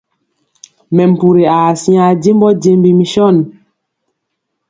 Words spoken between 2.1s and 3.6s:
jembɔ jembi misɔn.